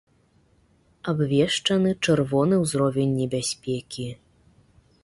[1.13, 4.09] Абвешчаны чырвоны ўзровень небяспекі.